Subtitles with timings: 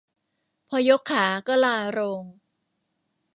[0.69, 2.23] พอยกขาก็ลาโรง